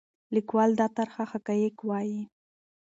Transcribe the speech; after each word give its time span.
لیکوال 0.35 0.71
دا 0.79 0.87
ترخه 0.97 1.23
حقایق 1.31 1.75
وایي. 1.89 2.21